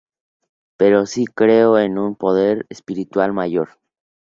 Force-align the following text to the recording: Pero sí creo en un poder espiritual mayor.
Pero 0.77 1.05
sí 1.05 1.25
creo 1.27 1.77
en 1.77 1.99
un 1.99 2.15
poder 2.15 2.65
espiritual 2.71 3.33
mayor. 3.33 3.77